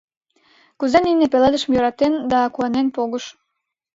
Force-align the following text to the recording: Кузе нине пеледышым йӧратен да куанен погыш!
Кузе 0.79 0.99
нине 1.05 1.25
пеледышым 1.31 1.71
йӧратен 1.73 2.13
да 2.31 2.39
куанен 2.53 2.87
погыш! 2.95 3.25